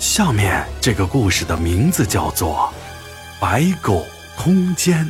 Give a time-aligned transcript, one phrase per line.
[0.00, 2.72] 下面这个故事的名字叫做
[3.38, 4.02] 《白狗
[4.34, 5.04] 通奸》。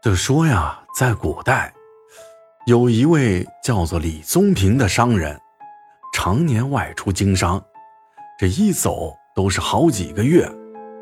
[0.00, 1.74] 就说呀，在古代，
[2.68, 5.36] 有一位叫做李宗平的商人，
[6.14, 7.60] 常年外出经商，
[8.38, 10.48] 这一走都是好几个月，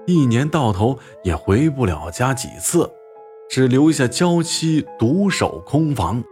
[0.07, 2.91] 一年到头也回不了家几次，
[3.51, 6.25] 只留下娇妻独守空房。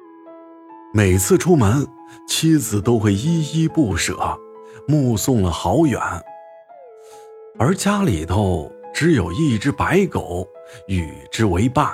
[0.94, 1.86] 每次出门，
[2.26, 4.38] 妻子都会依依不舍。
[4.86, 6.00] 目送了好远，
[7.58, 10.46] 而家里头只有一只白狗
[10.86, 11.86] 与之为伴。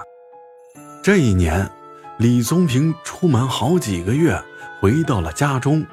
[1.03, 1.71] 这一年，
[2.19, 4.41] 李宗平出门好几个月，
[4.81, 5.85] 回到了家中。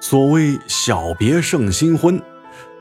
[0.00, 2.20] 所谓小别胜新婚，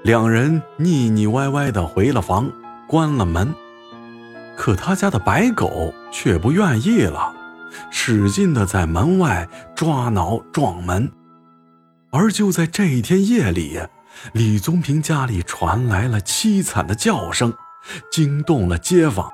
[0.04, 2.50] 两人腻腻歪歪的回了房，
[2.88, 3.54] 关了门。
[4.56, 7.34] 可他家的白狗却不愿意了，
[7.92, 11.10] 使劲的在门外抓挠撞门。
[12.12, 13.80] 而就在这一天夜里，
[14.34, 17.54] 李宗平家里传来了凄惨的叫声，
[18.12, 19.32] 惊动了街坊。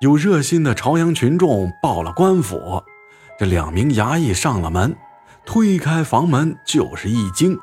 [0.00, 2.82] 有热心的朝阳群众报了官府，
[3.38, 4.96] 这两名衙役上了门，
[5.46, 7.58] 推开房门就是一惊，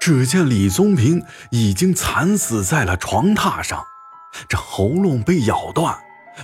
[0.00, 3.84] 只见李宗平已经惨死在了床榻上，
[4.48, 5.98] 这喉咙被咬断，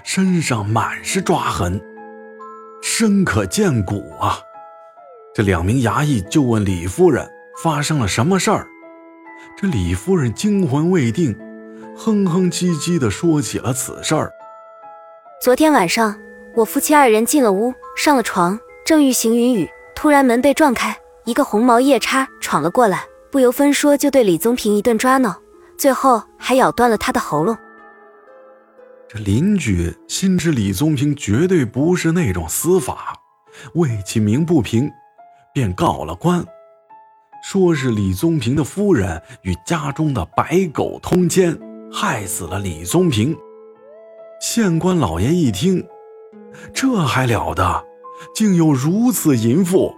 [0.05, 1.81] 身上满是抓痕，
[2.83, 4.41] 深可见骨啊！
[5.37, 7.31] 这两名衙役就问李夫人
[7.63, 8.67] 发生了什么事儿，
[9.55, 11.39] 这李夫人惊魂未定，
[11.95, 14.33] 哼哼唧唧地说起了此事儿。
[15.43, 16.19] 昨天晚上，
[16.55, 25.39] 我夫妻二人进了屋，上了床，正欲行云雨，突然门被撞开，一个红毛夜叉闯了过来，不由分说就对李宗平一顿抓挠，
[25.77, 27.55] 最后还咬断了他的喉咙。
[29.07, 33.13] 这邻居心知李宗平绝对不是那种死法，
[33.75, 34.91] 为其鸣不平。
[35.57, 36.45] 便告了官，
[37.43, 41.59] 说是李宗平的夫人与家中的白狗通奸，
[41.91, 43.35] 害死了李宗平。
[44.39, 45.83] 县官老爷一听，
[46.75, 47.83] 这还了得，
[48.35, 49.95] 竟有如此淫妇，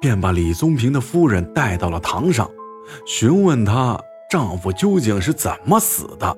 [0.00, 2.50] 便把李宗平的夫人带到了堂上，
[3.04, 4.00] 询问她
[4.30, 6.34] 丈夫究竟是怎么死的。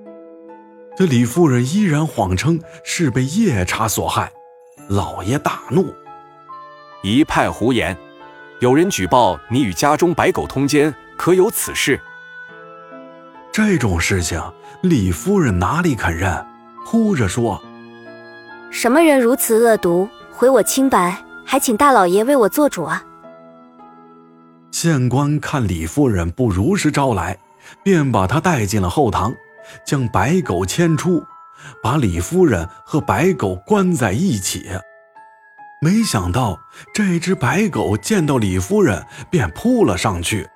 [0.97, 4.33] 这李夫人依然谎称是被夜叉所害。
[4.89, 5.95] 老爷大怒，
[7.05, 7.97] 一派胡言。
[8.61, 12.01] 有人举报你与家中白狗通奸，可有此事？
[13.53, 14.43] 这种事情，
[14.83, 16.45] 李夫人哪里肯认？
[16.85, 17.63] 哭着说
[18.73, 21.17] ：“什么人如此恶毒，毁我清白？
[21.47, 23.05] 还请大老爷为我做主啊！”
[24.73, 27.39] 县官看李夫人不如实招来，
[27.85, 29.33] 便把她带进了后堂，
[29.87, 31.25] 将白狗牵出，
[31.81, 34.69] 把李夫人和白狗关在一起。
[35.81, 36.59] 没想到
[36.93, 40.49] 这只白狗见到李夫人便扑了上去，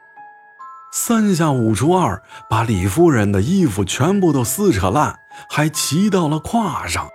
[0.92, 5.16] 三下五除二把李夫人的衣服全部都撕扯烂，
[5.48, 7.08] 还骑到了胯上。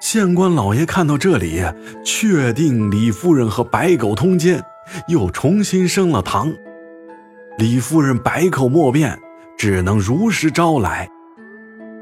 [0.00, 1.62] 县官老爷看到这里，
[2.04, 4.62] 确定李夫人和白狗通奸，
[5.06, 6.52] 又重新升了堂。
[7.58, 9.16] 李夫人百口莫辩，
[9.56, 11.08] 只能如实招来。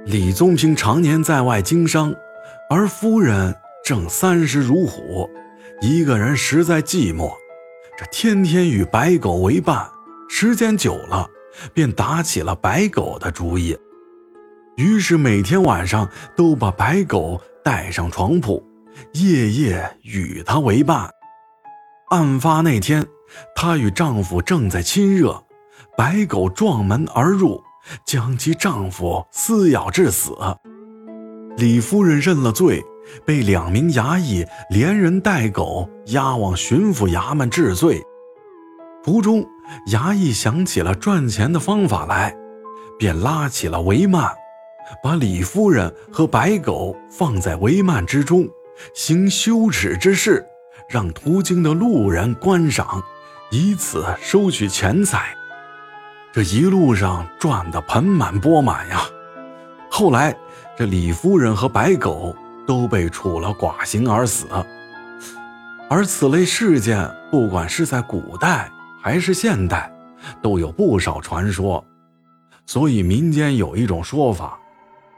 [0.06, 2.14] 李宗平常年在外经商，
[2.70, 3.54] 而夫人。
[3.84, 5.28] 正三十如虎，
[5.80, 7.32] 一个人实在寂寞，
[7.98, 9.90] 这天天与白狗为伴，
[10.28, 11.28] 时间久了，
[11.74, 13.76] 便打起了白狗的主意。
[14.76, 18.64] 于是每天晚上都把白狗带上床铺，
[19.14, 21.10] 夜夜与他为伴。
[22.10, 23.04] 案发那天，
[23.56, 25.42] 她与丈夫正在亲热，
[25.96, 27.60] 白狗撞门而入，
[28.06, 30.36] 将其丈夫撕咬致死。
[31.56, 32.80] 李夫人认了罪。
[33.24, 38.02] 被两名衙役连人带狗押往巡抚衙门治罪。
[39.04, 39.44] 途中，
[39.90, 42.36] 衙役想起了赚钱的方法来，
[42.98, 44.32] 便拉起了帷幔，
[45.02, 48.48] 把李夫人和白狗放在帷幔之中，
[48.94, 50.44] 行羞耻之事，
[50.88, 53.02] 让途经的路人观赏，
[53.50, 55.34] 以此收取钱财。
[56.32, 59.02] 这一路上赚得盆满钵满呀。
[59.90, 60.34] 后来，
[60.78, 62.34] 这李夫人和白狗。
[62.66, 64.46] 都被处了寡刑而死，
[65.88, 68.70] 而此类事件，不管是在古代
[69.02, 69.92] 还是现代，
[70.40, 71.84] 都有不少传说。
[72.64, 74.58] 所以民间有一种说法，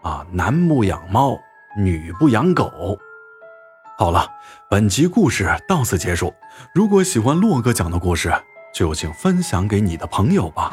[0.02, 1.38] 啊，男不养猫，
[1.78, 2.98] 女不养狗。
[3.96, 4.26] 好了，
[4.68, 6.32] 本集故事到此结束。
[6.74, 8.32] 如果喜欢洛哥讲的故事，
[8.74, 10.70] 就请分享给你的朋友吧。